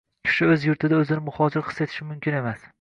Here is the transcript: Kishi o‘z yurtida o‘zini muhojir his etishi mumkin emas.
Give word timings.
Kishi 0.27 0.47
o‘z 0.53 0.65
yurtida 0.69 0.97
o‘zini 1.03 1.25
muhojir 1.27 1.67
his 1.71 1.85
etishi 1.89 2.11
mumkin 2.11 2.43
emas. 2.43 2.69